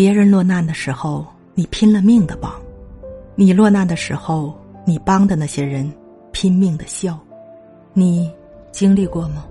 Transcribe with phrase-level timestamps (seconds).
[0.00, 2.50] 别人落难的时候你拼了命的帮
[3.34, 5.92] 你落难的时候你帮的那些人
[6.32, 7.18] 拼命的笑。
[7.92, 8.32] 你
[8.72, 9.44] 经历过吗？